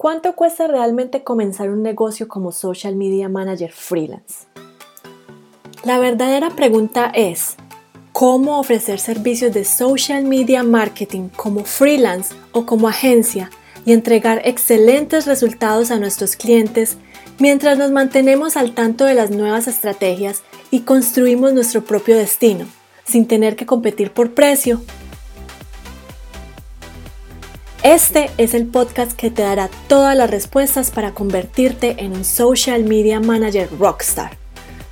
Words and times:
¿Cuánto 0.00 0.34
cuesta 0.34 0.66
realmente 0.66 1.24
comenzar 1.24 1.68
un 1.68 1.82
negocio 1.82 2.26
como 2.26 2.52
social 2.52 2.96
media 2.96 3.28
manager 3.28 3.70
freelance? 3.70 4.46
La 5.84 5.98
verdadera 5.98 6.48
pregunta 6.56 7.12
es, 7.14 7.56
¿cómo 8.12 8.58
ofrecer 8.58 8.98
servicios 8.98 9.52
de 9.52 9.66
social 9.66 10.24
media 10.24 10.62
marketing 10.62 11.28
como 11.36 11.64
freelance 11.64 12.34
o 12.52 12.64
como 12.64 12.88
agencia 12.88 13.50
y 13.84 13.92
entregar 13.92 14.40
excelentes 14.46 15.26
resultados 15.26 15.90
a 15.90 15.98
nuestros 15.98 16.34
clientes 16.34 16.96
mientras 17.38 17.76
nos 17.76 17.90
mantenemos 17.90 18.56
al 18.56 18.72
tanto 18.72 19.04
de 19.04 19.12
las 19.12 19.30
nuevas 19.30 19.68
estrategias 19.68 20.42
y 20.70 20.80
construimos 20.80 21.52
nuestro 21.52 21.84
propio 21.84 22.16
destino, 22.16 22.64
sin 23.04 23.28
tener 23.28 23.54
que 23.54 23.66
competir 23.66 24.12
por 24.12 24.32
precio 24.32 24.80
este 27.82 28.30
es 28.36 28.52
el 28.52 28.66
podcast 28.66 29.12
que 29.12 29.30
te 29.30 29.42
dará 29.42 29.70
todas 29.88 30.16
las 30.16 30.30
respuestas 30.30 30.90
para 30.90 31.12
convertirte 31.12 31.96
en 31.98 32.12
un 32.12 32.24
social 32.24 32.84
media 32.84 33.20
manager 33.20 33.68
rockstar. 33.78 34.36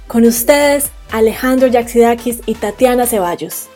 Con 0.07 0.25
ustedes, 0.25 0.91
Alejandro 1.13 1.69
Yaxidakis 1.69 2.41
y 2.47 2.55
Tatiana 2.55 3.07
Ceballos. 3.07 3.69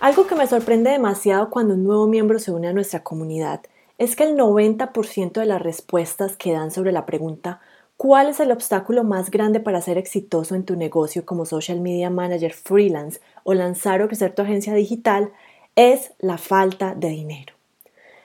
Algo 0.00 0.26
que 0.26 0.34
me 0.34 0.46
sorprende 0.46 0.90
demasiado 0.90 1.48
cuando 1.48 1.74
un 1.74 1.84
nuevo 1.84 2.06
miembro 2.06 2.38
se 2.38 2.50
une 2.50 2.68
a 2.68 2.72
nuestra 2.72 3.02
comunidad 3.02 3.62
es 3.96 4.16
que 4.16 4.24
el 4.24 4.36
90% 4.36 5.32
de 5.32 5.46
las 5.46 5.62
respuestas 5.62 6.36
que 6.36 6.52
dan 6.52 6.70
sobre 6.70 6.92
la 6.92 7.06
pregunta 7.06 7.60
¿cuál 7.96 8.28
es 8.28 8.40
el 8.40 8.50
obstáculo 8.50 9.04
más 9.04 9.30
grande 9.30 9.60
para 9.60 9.80
ser 9.80 9.96
exitoso 9.96 10.54
en 10.54 10.64
tu 10.64 10.76
negocio 10.76 11.24
como 11.24 11.46
social 11.46 11.80
media 11.80 12.10
manager 12.10 12.52
freelance 12.52 13.20
o 13.44 13.54
lanzar 13.54 14.02
o 14.02 14.08
crecer 14.08 14.34
tu 14.34 14.42
agencia 14.42 14.74
digital? 14.74 15.32
es 15.74 16.12
la 16.18 16.36
falta 16.36 16.94
de 16.94 17.08
dinero. 17.08 17.54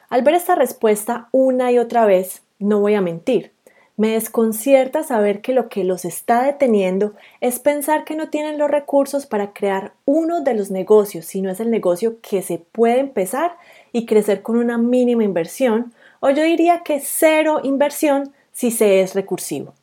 Al 0.09 0.21
ver 0.21 0.35
esta 0.35 0.55
respuesta 0.55 1.27
una 1.31 1.71
y 1.71 1.79
otra 1.79 2.05
vez, 2.05 2.43
no 2.59 2.79
voy 2.79 2.95
a 2.95 3.01
mentir, 3.01 3.51
me 3.97 4.09
desconcierta 4.09 5.01
saber 5.01 5.41
que 5.41 5.53
lo 5.53 5.69
que 5.69 5.83
los 5.83 6.05
está 6.05 6.43
deteniendo 6.43 7.13
es 7.41 7.57
pensar 7.57 8.05
que 8.05 8.15
no 8.15 8.29
tienen 8.29 8.59
los 8.59 8.69
recursos 8.69 9.25
para 9.25 9.53
crear 9.53 9.93
uno 10.05 10.41
de 10.41 10.53
los 10.53 10.69
negocios, 10.69 11.25
sino 11.25 11.49
es 11.49 11.59
el 11.59 11.71
negocio 11.71 12.21
que 12.21 12.43
se 12.43 12.59
puede 12.59 12.99
empezar 12.99 13.57
y 13.91 14.05
crecer 14.05 14.43
con 14.43 14.57
una 14.57 14.77
mínima 14.77 15.23
inversión, 15.23 15.93
o 16.19 16.29
yo 16.29 16.43
diría 16.43 16.83
que 16.83 16.99
cero 16.99 17.59
inversión 17.63 18.33
si 18.51 18.69
se 18.69 19.01
es 19.01 19.15
recursivo. 19.15 19.73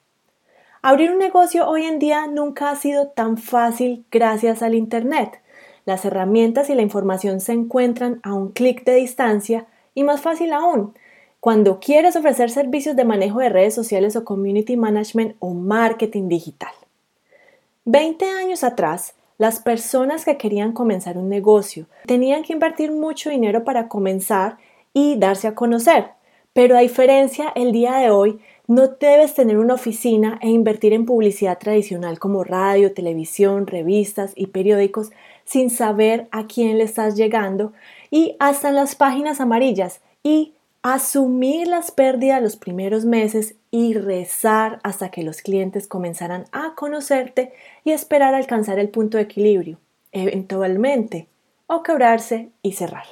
Abrir 0.81 1.11
un 1.11 1.19
negocio 1.19 1.69
hoy 1.69 1.85
en 1.85 1.99
día 1.99 2.29
nunca 2.29 2.71
ha 2.71 2.77
sido 2.77 3.09
tan 3.09 3.37
fácil 3.37 4.05
gracias 4.13 4.63
al 4.63 4.75
Internet. 4.75 5.41
Las 5.87 6.05
herramientas 6.05 6.71
y 6.71 6.75
la 6.75 6.83
información 6.83 7.41
se 7.41 7.53
encuentran 7.53 8.21
a 8.23 8.33
un 8.33 8.53
clic 8.53 8.85
de 8.85 8.95
distancia 8.95 9.67
y 9.95 10.05
más 10.05 10.21
fácil 10.21 10.53
aún, 10.53 10.95
cuando 11.41 11.79
quieres 11.79 12.17
ofrecer 12.17 12.51
servicios 12.51 12.97
de 12.97 13.05
manejo 13.05 13.41
de 13.41 13.51
redes 13.51 13.75
sociales 13.75 14.17
o 14.17 14.25
community 14.25 14.77
management 14.77 15.37
o 15.41 15.53
marketing 15.53 16.29
digital. 16.29 16.73
Veinte 17.85 18.25
años 18.25 18.65
atrás, 18.65 19.15
las 19.37 19.61
personas 19.61 20.25
que 20.25 20.39
querían 20.39 20.73
comenzar 20.73 21.19
un 21.19 21.29
negocio 21.29 21.87
tenían 22.07 22.45
que 22.45 22.53
invertir 22.53 22.93
mucho 22.93 23.31
dinero 23.31 23.65
para 23.65 23.89
comenzar 23.89 24.57
y 24.93 25.17
darse 25.17 25.49
a 25.49 25.55
conocer. 25.55 26.11
Pero 26.55 26.77
a 26.77 26.81
diferencia, 26.81 27.53
el 27.57 27.73
día 27.73 27.97
de 27.97 28.11
hoy 28.11 28.41
no 28.67 28.87
debes 28.89 29.35
tener 29.35 29.59
una 29.59 29.75
oficina 29.75 30.39
e 30.41 30.49
invertir 30.49 30.93
en 30.95 31.05
publicidad 31.05 31.59
tradicional 31.59 32.19
como 32.19 32.45
radio, 32.45 32.95
televisión, 32.95 33.67
revistas 33.67 34.33
y 34.37 34.47
periódicos 34.47 35.11
sin 35.45 35.69
saber 35.69 36.29
a 36.31 36.47
quién 36.47 36.79
le 36.79 36.85
estás 36.85 37.17
llegando 37.17 37.73
y 38.15 38.37
hasta 38.39 38.69
en 38.69 38.77
las 38.77 38.95
páginas 38.95 39.41
amarillas 39.41 40.01
y 40.23 40.55
asumir 40.83 41.67
las 41.67 41.91
pérdidas 41.91 42.41
los 42.41 42.55
primeros 42.55 43.05
meses 43.05 43.57
y 43.73 43.95
rezar 43.95 44.79
hasta 44.85 45.11
que 45.11 45.25
los 45.25 45.43
clientes 45.43 45.89
comenzaran 45.89 46.45
a 46.53 46.77
conocerte 46.77 47.53
y 47.83 47.91
esperar 47.91 48.33
alcanzar 48.33 48.79
el 48.79 48.89
punto 48.89 49.17
de 49.17 49.25
equilibrio, 49.25 49.81
eventualmente, 50.13 51.27
o 51.67 51.83
quebrarse 51.83 52.51
y 52.63 52.75
cerrar. 52.75 53.07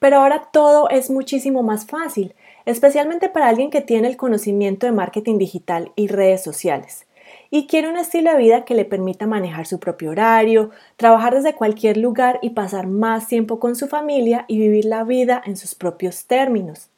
Pero 0.00 0.16
ahora 0.16 0.48
todo 0.52 0.90
es 0.90 1.08
muchísimo 1.08 1.62
más 1.62 1.86
fácil, 1.86 2.34
especialmente 2.64 3.28
para 3.28 3.46
alguien 3.46 3.70
que 3.70 3.80
tiene 3.80 4.08
el 4.08 4.16
conocimiento 4.16 4.86
de 4.86 4.92
marketing 4.92 5.38
digital 5.38 5.92
y 5.94 6.08
redes 6.08 6.42
sociales 6.42 7.06
y 7.50 7.66
quiere 7.66 7.88
un 7.88 7.96
estilo 7.96 8.32
de 8.32 8.38
vida 8.38 8.64
que 8.64 8.74
le 8.74 8.84
permita 8.84 9.26
manejar 9.26 9.66
su 9.66 9.78
propio 9.78 10.10
horario, 10.10 10.70
trabajar 10.96 11.34
desde 11.34 11.54
cualquier 11.54 11.96
lugar 11.96 12.38
y 12.42 12.50
pasar 12.50 12.86
más 12.86 13.28
tiempo 13.28 13.58
con 13.58 13.76
su 13.76 13.86
familia 13.86 14.44
y 14.48 14.58
vivir 14.58 14.84
la 14.84 15.04
vida 15.04 15.42
en 15.44 15.56
sus 15.56 15.74
propios 15.74 16.26
términos. 16.26 16.88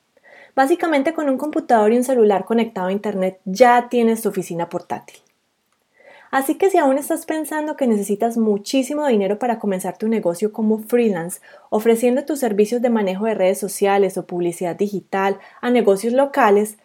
Básicamente 0.55 1.15
con 1.15 1.29
un 1.29 1.39
computador 1.39 1.93
y 1.93 1.99
un 1.99 2.05
celular 2.05 2.45
conectado 2.45 2.89
a 2.89 2.93
Internet 2.93 3.41
ya 3.45 3.89
tienes 3.89 4.23
tu 4.23 4.29
oficina 4.29 4.69
portátil. 4.69 5.19
Así 6.31 6.57
que 6.57 6.69
si 6.69 6.77
aún 6.77 6.99
estás 6.99 7.25
pensando 7.25 7.77
que 7.77 7.87
necesitas 7.87 8.37
muchísimo 8.37 9.07
dinero 9.07 9.39
para 9.39 9.59
comenzar 9.59 9.97
tu 9.97 10.09
negocio 10.09 10.53
como 10.53 10.79
freelance, 10.79 11.41
ofreciendo 11.71 12.25
tus 12.25 12.41
servicios 12.41 12.83
de 12.83 12.91
manejo 12.91 13.25
de 13.25 13.35
redes 13.35 13.59
sociales 13.59 14.19
o 14.19 14.27
publicidad 14.27 14.77
digital 14.77 15.39
a 15.61 15.71
negocios 15.71 16.13
locales, 16.13 16.77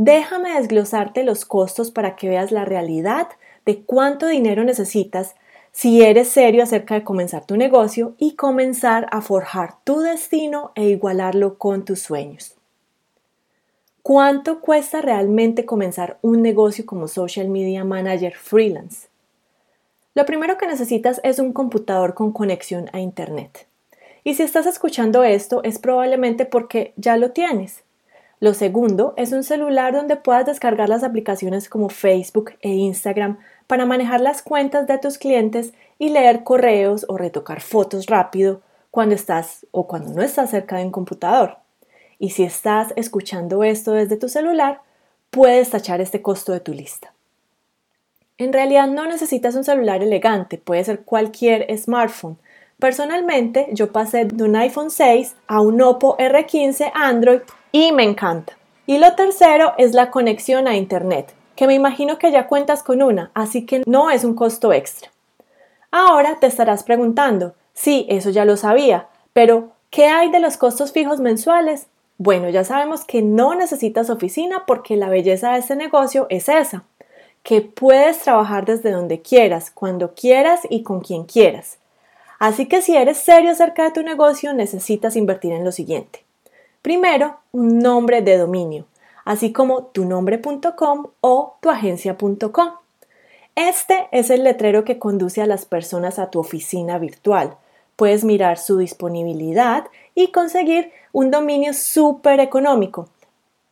Déjame 0.00 0.54
desglosarte 0.54 1.24
los 1.24 1.44
costos 1.44 1.90
para 1.90 2.14
que 2.14 2.28
veas 2.28 2.52
la 2.52 2.64
realidad 2.64 3.30
de 3.66 3.82
cuánto 3.82 4.28
dinero 4.28 4.62
necesitas 4.62 5.34
si 5.72 6.02
eres 6.02 6.28
serio 6.28 6.62
acerca 6.62 6.94
de 6.94 7.02
comenzar 7.02 7.44
tu 7.46 7.56
negocio 7.56 8.14
y 8.16 8.36
comenzar 8.36 9.08
a 9.10 9.22
forjar 9.22 9.82
tu 9.82 9.98
destino 9.98 10.70
e 10.76 10.84
igualarlo 10.84 11.58
con 11.58 11.84
tus 11.84 11.98
sueños. 11.98 12.54
¿Cuánto 14.02 14.60
cuesta 14.60 15.02
realmente 15.02 15.66
comenzar 15.66 16.18
un 16.22 16.42
negocio 16.42 16.86
como 16.86 17.08
social 17.08 17.48
media 17.48 17.82
manager 17.82 18.34
freelance? 18.36 19.08
Lo 20.14 20.24
primero 20.26 20.58
que 20.58 20.68
necesitas 20.68 21.20
es 21.24 21.40
un 21.40 21.52
computador 21.52 22.14
con 22.14 22.30
conexión 22.30 22.88
a 22.92 23.00
Internet. 23.00 23.66
Y 24.22 24.34
si 24.34 24.44
estás 24.44 24.66
escuchando 24.66 25.24
esto 25.24 25.60
es 25.64 25.80
probablemente 25.80 26.46
porque 26.46 26.92
ya 26.96 27.16
lo 27.16 27.32
tienes. 27.32 27.82
Lo 28.40 28.54
segundo 28.54 29.14
es 29.16 29.32
un 29.32 29.42
celular 29.42 29.92
donde 29.92 30.16
puedas 30.16 30.46
descargar 30.46 30.88
las 30.88 31.02
aplicaciones 31.02 31.68
como 31.68 31.88
Facebook 31.88 32.52
e 32.60 32.68
Instagram 32.68 33.38
para 33.66 33.84
manejar 33.84 34.20
las 34.20 34.42
cuentas 34.42 34.86
de 34.86 34.98
tus 34.98 35.18
clientes 35.18 35.72
y 35.98 36.10
leer 36.10 36.44
correos 36.44 37.04
o 37.08 37.18
retocar 37.18 37.60
fotos 37.60 38.06
rápido 38.06 38.60
cuando 38.92 39.16
estás 39.16 39.66
o 39.72 39.88
cuando 39.88 40.12
no 40.12 40.22
estás 40.22 40.50
cerca 40.50 40.76
de 40.76 40.84
un 40.84 40.92
computador. 40.92 41.56
Y 42.20 42.30
si 42.30 42.44
estás 42.44 42.92
escuchando 42.96 43.64
esto 43.64 43.92
desde 43.92 44.16
tu 44.16 44.28
celular, 44.28 44.82
puedes 45.30 45.70
tachar 45.70 46.00
este 46.00 46.22
costo 46.22 46.52
de 46.52 46.60
tu 46.60 46.72
lista. 46.72 47.12
En 48.38 48.52
realidad 48.52 48.86
no 48.86 49.06
necesitas 49.06 49.56
un 49.56 49.64
celular 49.64 50.00
elegante, 50.00 50.58
puede 50.58 50.84
ser 50.84 51.00
cualquier 51.00 51.76
smartphone. 51.76 52.38
Personalmente, 52.78 53.66
yo 53.72 53.90
pasé 53.90 54.26
de 54.26 54.44
un 54.44 54.54
iPhone 54.54 54.90
6 54.90 55.34
a 55.48 55.60
un 55.60 55.82
Oppo 55.82 56.16
R15 56.18 56.92
Android 56.94 57.40
y 57.72 57.92
me 57.92 58.04
encanta. 58.04 58.56
Y 58.86 58.98
lo 58.98 59.14
tercero 59.14 59.74
es 59.78 59.92
la 59.94 60.10
conexión 60.10 60.66
a 60.66 60.76
Internet, 60.76 61.34
que 61.56 61.66
me 61.66 61.74
imagino 61.74 62.18
que 62.18 62.32
ya 62.32 62.46
cuentas 62.46 62.82
con 62.82 63.02
una, 63.02 63.30
así 63.34 63.66
que 63.66 63.82
no 63.86 64.10
es 64.10 64.24
un 64.24 64.34
costo 64.34 64.72
extra. 64.72 65.10
Ahora 65.90 66.38
te 66.40 66.46
estarás 66.46 66.84
preguntando, 66.84 67.54
sí, 67.74 68.06
eso 68.08 68.30
ya 68.30 68.44
lo 68.44 68.56
sabía, 68.56 69.08
pero 69.32 69.70
¿qué 69.90 70.06
hay 70.06 70.30
de 70.30 70.40
los 70.40 70.56
costos 70.56 70.92
fijos 70.92 71.20
mensuales? 71.20 71.86
Bueno, 72.16 72.48
ya 72.48 72.64
sabemos 72.64 73.04
que 73.04 73.22
no 73.22 73.54
necesitas 73.54 74.10
oficina 74.10 74.64
porque 74.66 74.96
la 74.96 75.08
belleza 75.08 75.52
de 75.52 75.58
este 75.58 75.76
negocio 75.76 76.26
es 76.30 76.48
esa, 76.48 76.84
que 77.42 77.60
puedes 77.60 78.18
trabajar 78.18 78.64
desde 78.64 78.90
donde 78.90 79.22
quieras, 79.22 79.70
cuando 79.70 80.14
quieras 80.14 80.60
y 80.68 80.82
con 80.82 81.00
quien 81.00 81.24
quieras. 81.24 81.78
Así 82.38 82.66
que 82.66 82.82
si 82.82 82.96
eres 82.96 83.18
serio 83.18 83.50
acerca 83.50 83.84
de 83.84 83.92
tu 83.92 84.02
negocio, 84.02 84.52
necesitas 84.52 85.16
invertir 85.16 85.52
en 85.52 85.64
lo 85.64 85.72
siguiente. 85.72 86.27
Primero, 86.82 87.38
un 87.50 87.80
nombre 87.80 88.22
de 88.22 88.36
dominio, 88.38 88.86
así 89.24 89.52
como 89.52 89.84
tunombre.com 89.84 91.06
o 91.20 91.56
tuagencia.com. 91.60 92.68
Este 93.56 94.06
es 94.12 94.30
el 94.30 94.44
letrero 94.44 94.84
que 94.84 95.00
conduce 95.00 95.42
a 95.42 95.46
las 95.46 95.64
personas 95.64 96.20
a 96.20 96.30
tu 96.30 96.38
oficina 96.38 96.98
virtual. 96.98 97.56
Puedes 97.96 98.22
mirar 98.22 98.58
su 98.58 98.78
disponibilidad 98.78 99.86
y 100.14 100.30
conseguir 100.30 100.92
un 101.12 101.32
dominio 101.32 101.74
súper 101.74 102.38
económico. 102.38 103.08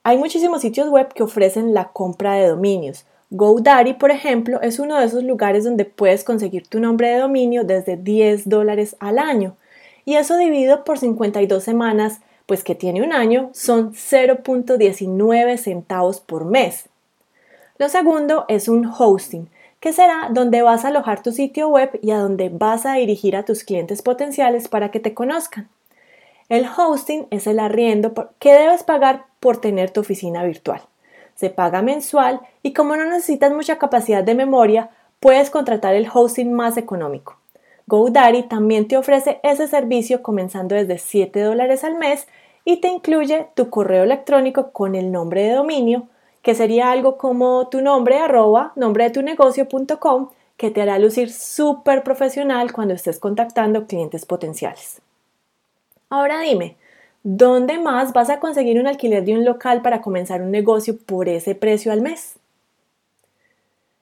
Hay 0.03 0.19
muchísimos 0.19 0.63
sitios 0.63 0.89
web 0.89 1.13
que 1.15 1.23
ofrecen 1.23 1.75
la 1.75 1.91
compra 1.93 2.35
de 2.35 2.49
dominios. 2.49 3.07
GoDaddy, 3.31 3.95
por 3.95 4.11
ejemplo, 4.11 4.61
es 4.63 4.81
uno 4.81 4.99
de 4.99 5.07
esos 5.07 5.23
lugares 5.23 5.63
donde 5.63 5.85
puedes 5.85 6.25
conseguir 6.25 6.67
tu 6.67 6.81
nombre 6.81 7.09
de 7.09 7.19
dominio 7.19 7.63
desde 7.63 7.97
10 7.97 8.49
dólares 8.49 8.97
al 8.99 9.19
año. 9.19 9.57
Y 10.05 10.15
eso 10.15 10.37
dividido 10.37 10.83
por 10.83 10.99
52 10.99 11.63
semanas 11.63 12.21
pues 12.47 12.63
que 12.63 12.75
tiene 12.75 13.03
un 13.03 13.13
año, 13.13 13.51
son 13.53 13.93
0.19 13.93 15.57
centavos 15.59 16.21
por 16.21 16.45
mes. 16.45 16.89
Lo 17.79 17.89
segundo 17.89 18.47
es 18.49 18.69
un 18.69 18.87
hosting, 18.87 19.51
que 19.81 19.93
será 19.93 20.29
donde 20.31 20.63
vas 20.63 20.85
a 20.85 20.89
alojar 20.89 21.23
tu 21.23 21.33
sitio 21.33 21.69
web 21.69 21.99
y 22.03 22.13
a 22.13 22.19
donde 22.19 22.49
vas 22.49 22.87
a 22.87 22.95
dirigir 22.95 23.37
a 23.37 23.45
tus 23.45 23.65
clientes 23.65 24.01
potenciales 24.01 24.69
para 24.69 24.91
que 24.91 25.01
te 25.01 25.13
conozcan. 25.13 25.69
El 26.49 26.67
hosting 26.67 27.27
es 27.31 27.47
el 27.47 27.59
arriendo 27.59 28.15
que 28.39 28.53
debes 28.53 28.85
pagar 28.85 29.27
por 29.41 29.59
tener 29.59 29.91
tu 29.91 30.01
oficina 30.01 30.45
virtual. 30.45 30.81
Se 31.35 31.51
paga 31.51 31.83
mensual 31.83 32.41
y 32.63 32.73
como 32.73 32.97
no 32.97 33.05
necesitas 33.05 33.53
mucha 33.53 33.79
capacidad 33.79 34.25
de 34.25 34.35
memoria, 34.35 34.91
puedes 35.21 35.51
contratar 35.51 35.95
el 35.95 36.09
hosting 36.13 36.53
más 36.53 36.77
económico. 36.77 37.37
GoDaddy 37.89 38.43
también 38.45 38.89
te 38.89 38.97
ofrece 38.97 39.39
ese 39.45 39.69
servicio 39.69 40.23
comenzando 40.23 40.75
desde 40.75 40.99
7 40.99 41.41
dólares 41.41 41.85
al 41.85 41.97
mes 41.97 42.27
y 42.65 42.79
te 42.79 42.89
incluye 42.89 43.47
tu 43.55 43.71
correo 43.71 44.03
electrónico 44.03 44.73
con 44.73 44.97
el 44.97 45.13
nombre 45.13 45.45
de 45.45 45.53
dominio, 45.53 46.09
que 46.43 46.57
sería 46.57 46.91
algo 46.91 47.17
como 47.17 47.69
tu 47.69 47.81
nombre 47.81 48.19
arroba 48.19 48.73
nombre 48.75 49.05
de 49.05 49.11
tu 49.11 49.23
negocio.com, 49.23 50.31
que 50.57 50.71
te 50.71 50.83
hará 50.83 50.99
lucir 50.99 51.33
súper 51.33 52.03
profesional 52.03 52.73
cuando 52.73 52.95
estés 52.95 53.21
contactando 53.21 53.87
clientes 53.87 54.27
potenciales. 54.27 55.01
Ahora 56.11 56.41
dime, 56.41 56.77
¿dónde 57.23 57.79
más 57.79 58.13
vas 58.13 58.31
a 58.31 58.41
conseguir 58.41 58.81
un 58.81 58.89
alquiler 58.89 59.25
de 59.25 59.35
un 59.35 59.45
local 59.45 59.83
para 59.83 60.01
comenzar 60.01 60.43
un 60.43 60.51
negocio 60.51 60.97
por 60.99 61.29
ese 61.29 61.55
precio 61.55 61.93
al 61.93 62.01
mes? 62.01 62.35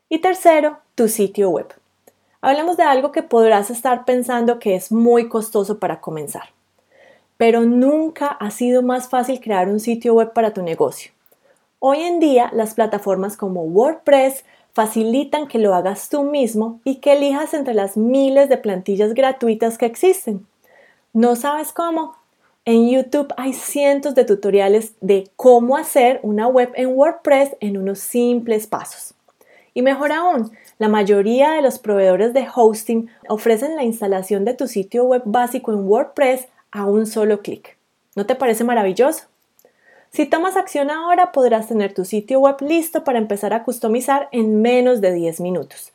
Y 0.09 0.21
tercero, 0.21 0.79
tu 0.95 1.09
sitio 1.09 1.51
web. 1.51 1.67
Hablemos 2.47 2.77
de 2.77 2.83
algo 2.83 3.11
que 3.11 3.23
podrás 3.23 3.71
estar 3.71 4.05
pensando 4.05 4.59
que 4.59 4.75
es 4.75 4.93
muy 4.93 5.31
costoso 5.31 5.79
para 5.79 6.03
comenzar, 6.03 6.51
pero 7.39 7.63
nunca 7.63 8.27
ha 8.27 8.51
sido 8.51 8.83
más 8.83 9.09
fácil 9.09 9.41
crear 9.41 9.71
un 9.71 9.81
sitio 9.81 10.13
web 10.13 10.35
para 10.35 10.53
tu 10.53 10.61
negocio. 10.61 11.11
Hoy 11.79 12.03
en 12.03 12.21
día 12.21 12.51
las 12.53 12.75
plataformas 12.75 13.39
como 13.39 13.63
WordPress 13.63 14.45
facilitan 14.75 15.49
que 15.49 15.59
lo 15.59 15.75
hagas 15.75 16.11
tú 16.11 16.23
mismo 16.23 16.81
y 16.85 16.97
que 16.97 17.15
elijas 17.15 17.55
entre 17.55 17.73
las 17.73 17.97
miles 17.97 18.51
de 18.51 18.59
plantillas 18.59 19.15
gratuitas 19.15 19.79
que 19.79 19.87
existen. 19.87 20.47
¿No 21.15 21.37
sabes 21.37 21.73
cómo? 21.73 22.15
En 22.67 22.91
YouTube 22.91 23.33
hay 23.39 23.55
cientos 23.55 24.15
de 24.15 24.27
tutoriales 24.27 24.93
de 25.01 25.31
cómo 25.37 25.79
hacer 25.79 26.21
una 26.23 26.47
web 26.47 26.71
en 26.75 26.89
WordPress 26.89 27.57
en 27.61 27.79
unos 27.79 28.01
simples 28.01 28.67
pasos. 28.67 29.15
Y 29.73 29.81
mejor 29.81 30.13
aún, 30.13 30.53
la 30.79 30.89
mayoría 30.89 31.53
de 31.53 31.63
los 31.63 31.79
proveedores 31.79 32.33
de 32.33 32.47
hosting 32.53 33.09
ofrecen 33.29 33.77
la 33.77 33.85
instalación 33.85 34.45
de 34.45 34.55
tu 34.55 34.67
sitio 34.67 35.05
web 35.05 35.23
básico 35.25 35.73
en 35.73 35.87
WordPress 35.87 36.49
a 36.73 36.87
un 36.87 37.07
solo 37.07 37.41
clic. 37.41 37.77
¿No 38.17 38.27
te 38.27 38.35
parece 38.35 38.65
maravilloso? 38.65 39.25
Si 40.11 40.27
tomas 40.27 40.57
acción 40.57 40.91
ahora, 40.91 41.33
podrás 41.33 41.69
tener 41.69 41.93
tu 41.93 42.05
sitio 42.05 42.41
web 42.41 42.57
listo 42.61 43.03
para 43.03 43.19
empezar 43.19 43.53
a 43.53 43.65
customizar 43.65 44.29
en 44.31 44.63
menos 44.63 45.01
de 45.01 45.13
10 45.13 45.41
minutos. 45.41 45.93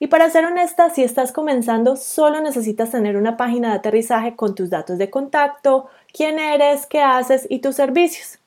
Y 0.00 0.06
para 0.06 0.30
ser 0.30 0.44
honesta, 0.44 0.90
si 0.90 1.02
estás 1.02 1.32
comenzando, 1.32 1.96
solo 1.96 2.40
necesitas 2.40 2.92
tener 2.92 3.16
una 3.16 3.36
página 3.36 3.70
de 3.70 3.78
aterrizaje 3.78 4.36
con 4.36 4.54
tus 4.54 4.70
datos 4.70 4.98
de 4.98 5.10
contacto, 5.10 5.88
quién 6.12 6.38
eres, 6.38 6.86
qué 6.86 7.00
haces 7.00 7.46
y 7.50 7.58
tus 7.58 7.74
servicios. 7.74 8.38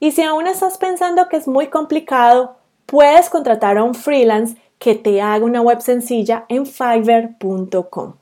Y 0.00 0.12
si 0.12 0.22
aún 0.22 0.48
estás 0.48 0.78
pensando 0.78 1.28
que 1.28 1.36
es 1.36 1.46
muy 1.46 1.68
complicado, 1.68 2.56
puedes 2.86 3.30
contratar 3.30 3.78
a 3.78 3.84
un 3.84 3.94
freelance 3.94 4.56
que 4.80 4.94
te 4.94 5.20
haga 5.20 5.44
una 5.44 5.60
web 5.60 5.80
sencilla 5.82 6.46
en 6.48 6.64
fiverr.com. 6.64 8.14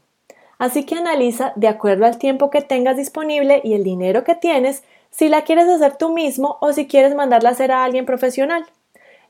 Así 0.58 0.84
que 0.84 0.96
analiza 0.96 1.52
de 1.54 1.68
acuerdo 1.68 2.04
al 2.04 2.18
tiempo 2.18 2.50
que 2.50 2.62
tengas 2.62 2.96
disponible 2.96 3.60
y 3.62 3.74
el 3.74 3.84
dinero 3.84 4.24
que 4.24 4.34
tienes 4.34 4.82
si 5.10 5.28
la 5.28 5.42
quieres 5.42 5.68
hacer 5.68 5.96
tú 5.96 6.10
mismo 6.10 6.58
o 6.60 6.72
si 6.72 6.88
quieres 6.88 7.14
mandarla 7.14 7.50
a 7.50 7.52
hacer 7.52 7.70
a 7.70 7.84
alguien 7.84 8.04
profesional. 8.04 8.66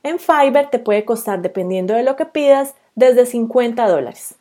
En 0.02 0.18
Fiverr 0.18 0.70
te 0.70 0.78
puede 0.78 1.04
costar, 1.04 1.42
dependiendo 1.42 1.92
de 1.92 2.02
lo 2.02 2.16
que 2.16 2.24
pidas, 2.24 2.74
desde 2.94 3.26
50 3.26 3.86
dólares. 3.86 4.34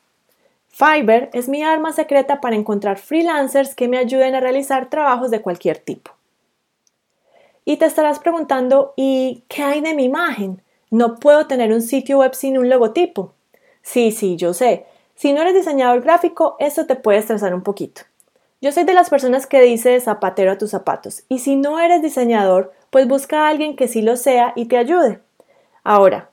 Fiverr 0.69 1.29
es 1.33 1.49
mi 1.49 1.63
arma 1.63 1.91
secreta 1.91 2.39
para 2.39 2.55
encontrar 2.55 2.97
freelancers 2.99 3.75
que 3.75 3.89
me 3.89 3.97
ayuden 3.97 4.33
a 4.33 4.39
realizar 4.39 4.89
trabajos 4.89 5.29
de 5.29 5.41
cualquier 5.41 5.77
tipo. 5.77 6.11
Y 7.65 7.75
te 7.75 7.85
estarás 7.85 8.19
preguntando, 8.19 8.93
¿y 8.95 9.43
qué 9.49 9.63
hay 9.63 9.81
de 9.81 9.93
mi 9.93 10.05
imagen? 10.05 10.61
No 10.89 11.15
puedo 11.15 11.47
tener 11.47 11.73
un 11.73 11.81
sitio 11.81 12.19
web 12.19 12.33
sin 12.33 12.57
un 12.57 12.69
logotipo. 12.69 13.33
Sí, 13.81 14.11
sí, 14.11 14.35
yo 14.35 14.53
sé. 14.53 14.85
Si 15.15 15.33
no 15.33 15.41
eres 15.41 15.53
diseñador 15.53 16.01
gráfico, 16.01 16.55
eso 16.59 16.85
te 16.85 16.95
puede 16.95 17.19
estresar 17.19 17.53
un 17.53 17.63
poquito. 17.63 18.03
Yo 18.61 18.71
soy 18.71 18.85
de 18.85 18.93
las 18.93 19.09
personas 19.09 19.47
que 19.47 19.61
dice 19.61 19.99
zapatero 19.99 20.51
a 20.51 20.57
tus 20.57 20.71
zapatos. 20.71 21.23
Y 21.29 21.39
si 21.39 21.55
no 21.55 21.79
eres 21.79 22.01
diseñador, 22.01 22.73
pues 22.89 23.07
busca 23.07 23.45
a 23.45 23.49
alguien 23.49 23.75
que 23.75 23.87
sí 23.87 24.01
lo 24.01 24.15
sea 24.15 24.53
y 24.55 24.65
te 24.65 24.77
ayude. 24.77 25.19
Ahora, 25.83 26.29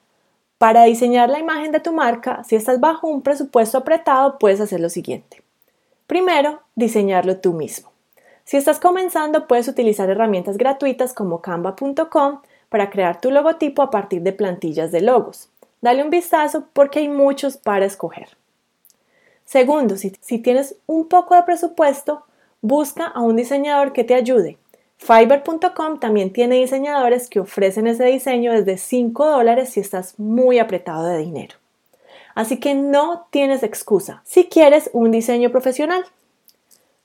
para 0.59 0.85
diseñar 0.85 1.29
la 1.29 1.39
imagen 1.39 1.73
de 1.73 1.81
tu 1.81 1.93
marca, 1.93 2.43
si 2.45 2.57
estás 2.57 2.81
bajo 2.81 3.07
un 3.09 3.23
presupuesto 3.23 3.79
apretado, 3.79 4.39
puedes 4.39 4.61
hacer 4.61 4.81
lo 4.81 4.89
siguiente. 4.89 5.43
Primero, 6.07 6.62
diseñarlo 6.75 7.39
tú 7.39 7.53
mismo. 7.53 7.91
Si 8.45 8.57
estás 8.57 8.79
comenzando, 8.79 9.47
puedes 9.47 9.69
utilizar 9.69 10.09
herramientas 10.11 10.57
gratuitas 10.57 11.12
como 11.12 11.41
canva.com 11.41 12.41
para 12.69 12.90
crear 12.90 13.20
tu 13.20 13.31
logotipo 13.31 13.82
a 13.82 13.90
partir 13.90 14.22
de 14.22 14.32
plantillas 14.32 14.93
de 14.93 15.00
logos. 15.00 15.49
Dale 15.81 16.02
un 16.02 16.11
vistazo 16.11 16.64
porque 16.72 17.00
hay 17.00 17.08
muchos 17.08 17.56
para 17.56 17.84
escoger. 17.84 18.37
Segundo, 19.44 19.96
si, 19.96 20.11
tienes 20.38 20.76
un 20.87 21.08
poco 21.08 21.34
de 21.34 21.43
presupuesto, 21.43 22.25
busca 22.62 23.06
a 23.06 23.20
un 23.20 23.37
diseñador 23.37 23.93
que 23.93 24.05
te 24.05 24.14
ayude. 24.14 24.56
Fiverr.com 24.96 25.99
también 26.00 26.32
tiene 26.32 26.56
diseñadores 26.56 27.28
que 27.28 27.40
ofrecen 27.40 27.87
ese 27.87 28.05
diseño 28.05 28.52
desde 28.52 28.78
5 28.78 29.26
dólares 29.26 29.70
si 29.70 29.81
estás 29.81 30.19
muy 30.19 30.58
apretado 30.58 31.05
de 31.06 31.19
dinero. 31.19 31.56
Así 32.34 32.58
que 32.58 32.75
no 32.75 33.26
tienes 33.31 33.62
excusa 33.62 34.22
si 34.25 34.44
quieres 34.46 34.88
un 34.93 35.11
diseño 35.11 35.50
profesional. 35.50 36.05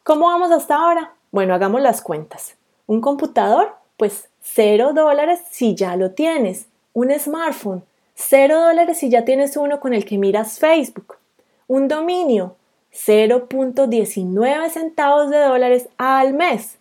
¿Cómo 0.04 0.28
vamos 0.28 0.52
hasta 0.52 0.76
ahora? 0.76 1.14
Bueno, 1.32 1.54
hagamos 1.54 1.82
las 1.82 2.02
cuentas. 2.02 2.56
Un 2.88 3.02
computador, 3.02 3.76
pues 3.98 4.29
0 4.44 4.94
dólares 4.94 5.40
si 5.52 5.76
ya 5.76 5.96
lo 5.96 6.12
tienes. 6.12 6.68
Un 6.94 7.12
smartphone. 7.18 7.84
0 8.16 8.60
dólares 8.60 8.98
si 8.98 9.10
ya 9.10 9.26
tienes 9.26 9.56
uno 9.58 9.80
con 9.80 9.94
el 9.94 10.06
que 10.06 10.18
miras 10.18 10.60
Facebook. 10.60 11.18
Un 11.68 11.88
dominio. 11.88 12.56
0.19 12.94 14.70
centavos 14.70 15.30
de 15.30 15.40
dólares 15.40 15.90
al 15.98 16.34
mes. 16.34 16.78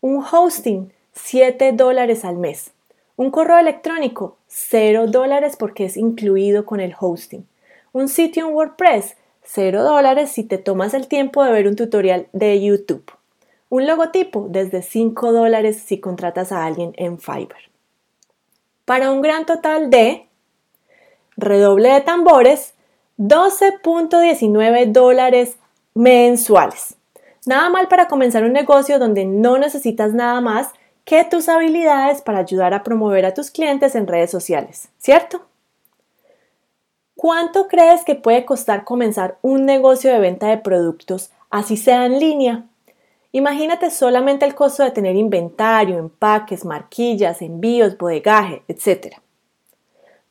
Un 0.00 0.24
hosting. 0.24 0.92
7 1.12 1.72
dólares 1.72 2.24
al 2.24 2.36
mes. 2.36 2.72
Un 3.16 3.30
correo 3.30 3.58
electrónico. 3.58 4.36
0 4.48 5.06
dólares 5.08 5.56
porque 5.56 5.84
es 5.84 5.96
incluido 5.96 6.64
con 6.64 6.80
el 6.80 6.94
hosting. 6.98 7.46
Un 7.92 8.08
sitio 8.08 8.48
en 8.48 8.54
WordPress. 8.54 9.16
0 9.44 9.82
dólares 9.82 10.30
si 10.30 10.44
te 10.44 10.58
tomas 10.58 10.94
el 10.94 11.08
tiempo 11.08 11.44
de 11.44 11.52
ver 11.52 11.68
un 11.68 11.76
tutorial 11.76 12.26
de 12.32 12.60
YouTube. 12.62 13.04
Un 13.72 13.86
logotipo 13.86 14.48
desde 14.50 14.82
5 14.82 15.32
dólares 15.32 15.82
si 15.82 15.98
contratas 15.98 16.52
a 16.52 16.66
alguien 16.66 16.92
en 16.98 17.18
Fiverr. 17.18 17.70
Para 18.84 19.10
un 19.10 19.22
gran 19.22 19.46
total 19.46 19.88
de, 19.88 20.28
redoble 21.38 21.88
de 21.88 22.02
tambores, 22.02 22.74
12.19 23.16 24.92
dólares 24.92 25.56
mensuales. 25.94 26.96
Nada 27.46 27.70
mal 27.70 27.88
para 27.88 28.08
comenzar 28.08 28.44
un 28.44 28.52
negocio 28.52 28.98
donde 28.98 29.24
no 29.24 29.56
necesitas 29.56 30.12
nada 30.12 30.42
más 30.42 30.68
que 31.06 31.24
tus 31.24 31.48
habilidades 31.48 32.20
para 32.20 32.40
ayudar 32.40 32.74
a 32.74 32.82
promover 32.82 33.24
a 33.24 33.32
tus 33.32 33.50
clientes 33.50 33.94
en 33.94 34.06
redes 34.06 34.30
sociales, 34.30 34.90
¿cierto? 34.98 35.46
¿Cuánto 37.16 37.68
crees 37.68 38.04
que 38.04 38.16
puede 38.16 38.44
costar 38.44 38.84
comenzar 38.84 39.38
un 39.40 39.64
negocio 39.64 40.12
de 40.12 40.18
venta 40.18 40.48
de 40.48 40.58
productos, 40.58 41.30
así 41.48 41.78
sea 41.78 42.04
en 42.04 42.20
línea? 42.20 42.66
Imagínate 43.32 43.90
solamente 43.90 44.44
el 44.44 44.54
costo 44.54 44.82
de 44.82 44.90
tener 44.90 45.16
inventario, 45.16 45.98
empaques, 45.98 46.66
marquillas, 46.66 47.40
envíos, 47.40 47.96
bodegaje, 47.96 48.62
etc. 48.68 49.16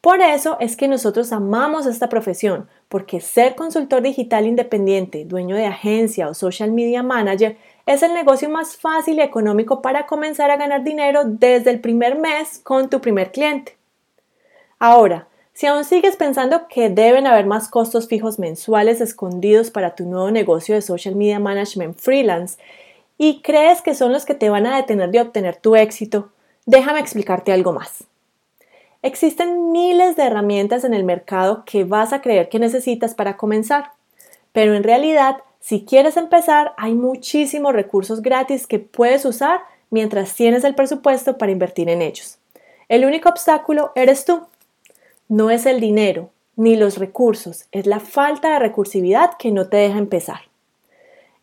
Por 0.01 0.21
eso 0.21 0.57
es 0.59 0.75
que 0.75 0.87
nosotros 0.87 1.31
amamos 1.31 1.87
esta 1.87 2.09
profesión, 2.09 2.67
porque 2.89 3.19
ser 3.19 3.55
consultor 3.55 4.03
digital 4.03 4.45
independiente, 4.45 5.25
dueño 5.25 5.55
de 5.55 5.65
agencia 5.65 6.27
o 6.27 6.35
social 6.35 6.71
media 6.71 7.01
manager 7.01 7.57
es 7.87 8.03
el 8.03 8.13
negocio 8.13 8.49
más 8.49 8.77
fácil 8.77 9.17
y 9.17 9.21
económico 9.21 9.81
para 9.81 10.05
comenzar 10.05 10.51
a 10.51 10.57
ganar 10.57 10.83
dinero 10.83 11.23
desde 11.25 11.71
el 11.71 11.79
primer 11.79 12.17
mes 12.17 12.59
con 12.63 12.89
tu 12.89 13.01
primer 13.01 13.31
cliente. 13.31 13.77
Ahora, 14.77 15.27
si 15.53 15.67
aún 15.67 15.83
sigues 15.85 16.15
pensando 16.15 16.67
que 16.67 16.89
deben 16.89 17.27
haber 17.27 17.45
más 17.45 17.67
costos 17.69 18.07
fijos 18.07 18.39
mensuales 18.39 19.01
escondidos 19.01 19.69
para 19.69 19.95
tu 19.95 20.05
nuevo 20.05 20.31
negocio 20.31 20.75
de 20.75 20.81
social 20.81 21.15
media 21.15 21.39
management 21.39 21.97
freelance 21.97 22.57
y 23.23 23.43
crees 23.43 23.83
que 23.83 23.93
son 23.93 24.11
los 24.11 24.25
que 24.25 24.33
te 24.33 24.49
van 24.49 24.65
a 24.65 24.75
detener 24.75 25.11
de 25.11 25.21
obtener 25.21 25.55
tu 25.55 25.75
éxito, 25.75 26.31
déjame 26.65 26.99
explicarte 26.99 27.51
algo 27.51 27.71
más. 27.71 28.05
Existen 29.03 29.71
miles 29.71 30.15
de 30.15 30.23
herramientas 30.23 30.85
en 30.85 30.95
el 30.95 31.03
mercado 31.03 31.61
que 31.63 31.83
vas 31.83 32.13
a 32.13 32.21
creer 32.21 32.49
que 32.49 32.57
necesitas 32.57 33.13
para 33.13 33.37
comenzar, 33.37 33.91
pero 34.53 34.73
en 34.73 34.81
realidad, 34.81 35.37
si 35.59 35.85
quieres 35.85 36.17
empezar, 36.17 36.73
hay 36.77 36.95
muchísimos 36.95 37.73
recursos 37.73 38.23
gratis 38.23 38.65
que 38.65 38.79
puedes 38.79 39.23
usar 39.23 39.61
mientras 39.91 40.33
tienes 40.33 40.63
el 40.63 40.73
presupuesto 40.73 41.37
para 41.37 41.51
invertir 41.51 41.89
en 41.89 42.01
ellos. 42.01 42.39
El 42.89 43.05
único 43.05 43.29
obstáculo 43.29 43.91
eres 43.93 44.25
tú. 44.25 44.47
No 45.29 45.51
es 45.51 45.67
el 45.67 45.79
dinero 45.79 46.31
ni 46.55 46.75
los 46.75 46.97
recursos, 46.97 47.67
es 47.71 47.85
la 47.85 47.99
falta 47.99 48.49
de 48.53 48.57
recursividad 48.57 49.37
que 49.37 49.51
no 49.51 49.69
te 49.69 49.77
deja 49.77 49.99
empezar. 49.99 50.41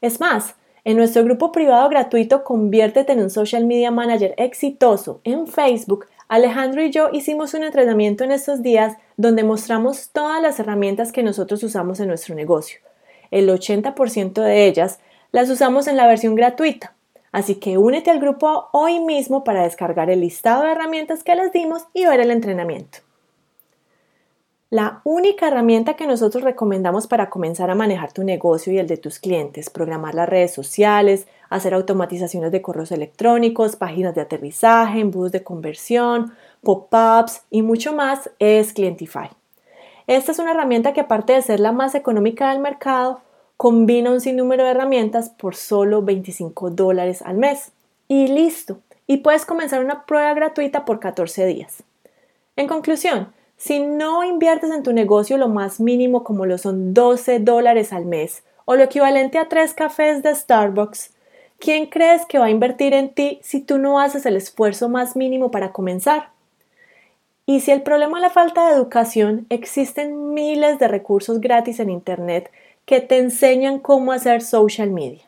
Es 0.00 0.18
más, 0.18 0.56
En 0.88 0.96
nuestro 0.96 1.22
grupo 1.22 1.52
privado 1.52 1.86
gratuito 1.90 2.44
Conviértete 2.44 3.12
en 3.12 3.20
un 3.20 3.28
social 3.28 3.66
media 3.66 3.90
manager 3.90 4.32
exitoso 4.38 5.20
en 5.22 5.46
Facebook, 5.46 6.06
Alejandro 6.28 6.82
y 6.82 6.90
yo 6.90 7.10
hicimos 7.12 7.52
un 7.52 7.62
entrenamiento 7.62 8.24
en 8.24 8.32
estos 8.32 8.62
días 8.62 8.96
donde 9.18 9.44
mostramos 9.44 10.08
todas 10.12 10.40
las 10.40 10.58
herramientas 10.58 11.12
que 11.12 11.22
nosotros 11.22 11.62
usamos 11.62 12.00
en 12.00 12.08
nuestro 12.08 12.34
negocio. 12.34 12.80
El 13.30 13.50
80% 13.50 14.40
de 14.40 14.66
ellas 14.66 14.98
las 15.30 15.50
usamos 15.50 15.88
en 15.88 15.98
la 15.98 16.06
versión 16.06 16.34
gratuita. 16.34 16.94
Así 17.32 17.56
que 17.56 17.76
únete 17.76 18.10
al 18.10 18.18
grupo 18.18 18.70
hoy 18.72 18.98
mismo 18.98 19.44
para 19.44 19.64
descargar 19.64 20.08
el 20.08 20.22
listado 20.22 20.62
de 20.62 20.72
herramientas 20.72 21.22
que 21.22 21.34
les 21.34 21.52
dimos 21.52 21.84
y 21.92 22.06
ver 22.06 22.20
el 22.20 22.30
entrenamiento. 22.30 23.00
La 24.70 25.00
única 25.04 25.48
herramienta 25.48 25.94
que 25.94 26.06
nosotros 26.06 26.44
recomendamos 26.44 27.06
para 27.06 27.30
comenzar 27.30 27.70
a 27.70 27.74
manejar 27.74 28.12
tu 28.12 28.22
negocio 28.22 28.70
y 28.70 28.78
el 28.78 28.86
de 28.86 28.98
tus 28.98 29.18
clientes, 29.18 29.70
programar 29.70 30.14
las 30.14 30.28
redes 30.28 30.52
sociales, 30.52 31.26
hacer 31.48 31.72
automatizaciones 31.72 32.52
de 32.52 32.60
correos 32.60 32.92
electrónicos, 32.92 33.76
páginas 33.76 34.14
de 34.14 34.20
aterrizaje, 34.20 35.00
embudos 35.00 35.32
de 35.32 35.42
conversión, 35.42 36.34
pop-ups 36.62 37.44
y 37.50 37.62
mucho 37.62 37.94
más, 37.94 38.30
es 38.38 38.74
Clientify. 38.74 39.30
Esta 40.06 40.32
es 40.32 40.38
una 40.38 40.50
herramienta 40.50 40.92
que 40.92 41.00
aparte 41.00 41.32
de 41.32 41.40
ser 41.40 41.60
la 41.60 41.72
más 41.72 41.94
económica 41.94 42.50
del 42.50 42.60
mercado, 42.60 43.22
combina 43.56 44.10
un 44.10 44.20
sinnúmero 44.20 44.64
de 44.64 44.70
herramientas 44.72 45.30
por 45.30 45.56
solo 45.56 46.02
25 46.02 46.70
dólares 46.70 47.22
al 47.22 47.38
mes. 47.38 47.72
Y 48.06 48.28
listo. 48.28 48.80
Y 49.06 49.18
puedes 49.18 49.46
comenzar 49.46 49.82
una 49.82 50.04
prueba 50.04 50.32
gratuita 50.34 50.84
por 50.84 51.00
14 51.00 51.46
días. 51.46 51.82
En 52.56 52.68
conclusión, 52.68 53.32
si 53.58 53.80
no 53.80 54.24
inviertes 54.24 54.70
en 54.70 54.82
tu 54.82 54.92
negocio 54.92 55.36
lo 55.36 55.48
más 55.48 55.80
mínimo 55.80 56.24
como 56.24 56.46
lo 56.46 56.56
son 56.56 56.94
12 56.94 57.40
dólares 57.40 57.92
al 57.92 58.06
mes 58.06 58.44
o 58.64 58.76
lo 58.76 58.84
equivalente 58.84 59.36
a 59.36 59.48
3 59.48 59.74
cafés 59.74 60.22
de 60.22 60.34
Starbucks, 60.34 61.10
¿quién 61.58 61.86
crees 61.86 62.24
que 62.24 62.38
va 62.38 62.46
a 62.46 62.50
invertir 62.50 62.94
en 62.94 63.10
ti 63.10 63.40
si 63.42 63.60
tú 63.60 63.78
no 63.78 63.98
haces 64.00 64.24
el 64.26 64.36
esfuerzo 64.36 64.88
más 64.88 65.16
mínimo 65.16 65.50
para 65.50 65.72
comenzar? 65.72 66.30
Y 67.46 67.60
si 67.60 67.72
el 67.72 67.82
problema 67.82 68.18
es 68.18 68.22
la 68.22 68.30
falta 68.30 68.68
de 68.68 68.74
educación, 68.74 69.46
existen 69.48 70.34
miles 70.34 70.78
de 70.78 70.86
recursos 70.86 71.40
gratis 71.40 71.80
en 71.80 71.90
Internet 71.90 72.50
que 72.84 73.00
te 73.00 73.18
enseñan 73.18 73.80
cómo 73.80 74.12
hacer 74.12 74.40
social 74.40 74.90
media. 74.90 75.22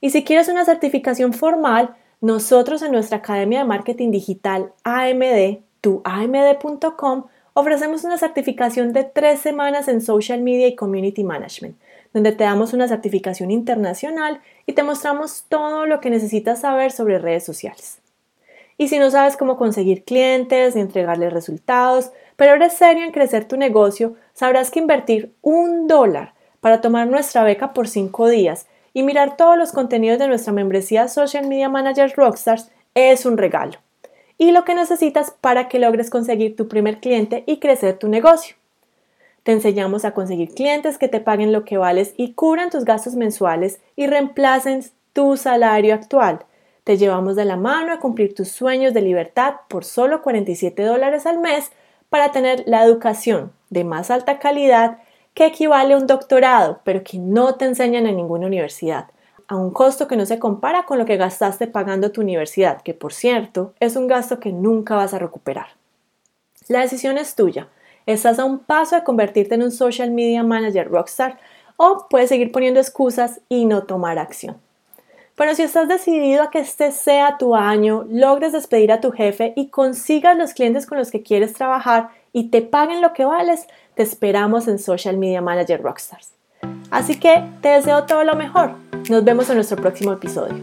Y 0.00 0.10
si 0.10 0.24
quieres 0.24 0.48
una 0.48 0.64
certificación 0.64 1.34
formal, 1.34 1.94
nosotros 2.20 2.82
en 2.82 2.92
nuestra 2.92 3.18
Academia 3.18 3.58
de 3.58 3.64
Marketing 3.64 4.10
Digital 4.10 4.72
AMD, 4.84 5.58
tuamd.com, 5.80 7.24
ofrecemos 7.60 8.04
una 8.04 8.16
certificación 8.16 8.94
de 8.94 9.04
tres 9.04 9.40
semanas 9.40 9.86
en 9.86 10.00
Social 10.00 10.40
Media 10.40 10.66
y 10.66 10.74
Community 10.74 11.24
Management, 11.24 11.76
donde 12.14 12.32
te 12.32 12.44
damos 12.44 12.72
una 12.72 12.88
certificación 12.88 13.50
internacional 13.50 14.40
y 14.64 14.72
te 14.72 14.82
mostramos 14.82 15.44
todo 15.46 15.84
lo 15.84 16.00
que 16.00 16.08
necesitas 16.08 16.62
saber 16.62 16.90
sobre 16.90 17.18
redes 17.18 17.44
sociales. 17.44 17.98
Y 18.78 18.88
si 18.88 18.98
no 18.98 19.10
sabes 19.10 19.36
cómo 19.36 19.58
conseguir 19.58 20.04
clientes 20.04 20.74
ni 20.74 20.80
entregarles 20.80 21.34
resultados, 21.34 22.12
pero 22.36 22.54
eres 22.54 22.72
serio 22.72 23.04
en 23.04 23.12
crecer 23.12 23.46
tu 23.46 23.58
negocio, 23.58 24.16
sabrás 24.32 24.70
que 24.70 24.78
invertir 24.78 25.34
un 25.42 25.86
dólar 25.86 26.32
para 26.60 26.80
tomar 26.80 27.08
nuestra 27.08 27.44
beca 27.44 27.74
por 27.74 27.88
cinco 27.88 28.30
días 28.30 28.68
y 28.94 29.02
mirar 29.02 29.36
todos 29.36 29.58
los 29.58 29.72
contenidos 29.72 30.18
de 30.18 30.28
nuestra 30.28 30.54
membresía 30.54 31.08
Social 31.08 31.46
Media 31.46 31.68
Manager 31.68 32.10
Rockstars 32.16 32.70
es 32.94 33.26
un 33.26 33.36
regalo 33.36 33.80
y 34.40 34.52
lo 34.52 34.64
que 34.64 34.74
necesitas 34.74 35.32
para 35.38 35.68
que 35.68 35.78
logres 35.78 36.08
conseguir 36.08 36.56
tu 36.56 36.66
primer 36.66 36.98
cliente 36.98 37.44
y 37.46 37.58
crecer 37.58 37.98
tu 37.98 38.08
negocio. 38.08 38.56
Te 39.42 39.52
enseñamos 39.52 40.06
a 40.06 40.12
conseguir 40.12 40.54
clientes 40.54 40.96
que 40.96 41.08
te 41.08 41.20
paguen 41.20 41.52
lo 41.52 41.66
que 41.66 41.76
vales 41.76 42.14
y 42.16 42.32
cubran 42.32 42.70
tus 42.70 42.86
gastos 42.86 43.16
mensuales 43.16 43.80
y 43.96 44.06
reemplacen 44.06 44.82
tu 45.12 45.36
salario 45.36 45.92
actual. 45.92 46.46
Te 46.84 46.96
llevamos 46.96 47.36
de 47.36 47.44
la 47.44 47.56
mano 47.56 47.92
a 47.92 48.00
cumplir 48.00 48.34
tus 48.34 48.48
sueños 48.48 48.94
de 48.94 49.02
libertad 49.02 49.56
por 49.68 49.84
solo 49.84 50.22
47 50.22 50.84
dólares 50.84 51.26
al 51.26 51.38
mes 51.38 51.70
para 52.08 52.32
tener 52.32 52.64
la 52.66 52.82
educación 52.82 53.52
de 53.68 53.84
más 53.84 54.10
alta 54.10 54.38
calidad 54.38 55.00
que 55.34 55.44
equivale 55.44 55.92
a 55.92 55.98
un 55.98 56.06
doctorado, 56.06 56.80
pero 56.84 57.04
que 57.04 57.18
no 57.18 57.56
te 57.56 57.66
enseñan 57.66 58.06
en 58.06 58.16
ninguna 58.16 58.46
universidad 58.46 59.10
a 59.50 59.56
un 59.56 59.72
costo 59.72 60.06
que 60.06 60.16
no 60.16 60.26
se 60.26 60.38
compara 60.38 60.84
con 60.84 60.96
lo 60.96 61.04
que 61.04 61.16
gastaste 61.16 61.66
pagando 61.66 62.12
tu 62.12 62.20
universidad, 62.20 62.82
que 62.82 62.94
por 62.94 63.12
cierto 63.12 63.74
es 63.80 63.96
un 63.96 64.06
gasto 64.06 64.38
que 64.38 64.52
nunca 64.52 64.94
vas 64.94 65.12
a 65.12 65.18
recuperar. 65.18 65.66
La 66.68 66.82
decisión 66.82 67.18
es 67.18 67.34
tuya. 67.34 67.66
Estás 68.06 68.38
a 68.38 68.44
un 68.44 68.60
paso 68.60 68.94
de 68.94 69.02
convertirte 69.02 69.56
en 69.56 69.64
un 69.64 69.72
social 69.72 70.12
media 70.12 70.44
manager 70.44 70.88
rockstar 70.88 71.40
o 71.76 72.06
puedes 72.08 72.28
seguir 72.28 72.52
poniendo 72.52 72.78
excusas 72.78 73.40
y 73.48 73.64
no 73.64 73.82
tomar 73.82 74.20
acción. 74.20 74.56
Pero 75.34 75.56
si 75.56 75.62
estás 75.62 75.88
decidido 75.88 76.44
a 76.44 76.50
que 76.52 76.60
este 76.60 76.92
sea 76.92 77.36
tu 77.36 77.56
año, 77.56 78.06
logres 78.08 78.52
despedir 78.52 78.92
a 78.92 79.00
tu 79.00 79.10
jefe 79.10 79.52
y 79.56 79.66
consigas 79.66 80.38
los 80.38 80.54
clientes 80.54 80.86
con 80.86 80.96
los 80.96 81.10
que 81.10 81.24
quieres 81.24 81.54
trabajar 81.54 82.10
y 82.32 82.50
te 82.50 82.62
paguen 82.62 83.00
lo 83.00 83.12
que 83.14 83.24
vales, 83.24 83.66
te 83.96 84.04
esperamos 84.04 84.68
en 84.68 84.78
Social 84.78 85.16
Media 85.16 85.40
Manager 85.40 85.82
Rockstars. 85.82 86.30
Así 86.92 87.18
que 87.18 87.42
te 87.62 87.70
deseo 87.70 88.04
todo 88.04 88.22
lo 88.22 88.36
mejor. 88.36 88.89
Nos 89.08 89.24
vemos 89.24 89.48
en 89.48 89.56
nuestro 89.56 89.76
próximo 89.76 90.12
episodio. 90.12 90.54